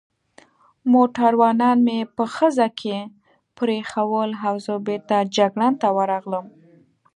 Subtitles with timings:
[0.93, 2.97] موټروانان مې په خزه کې
[3.57, 6.45] پرېښوول او زه بېرته جګړن ته ورغلم.